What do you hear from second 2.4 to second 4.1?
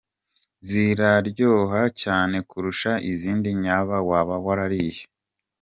kurusha izindi nyaba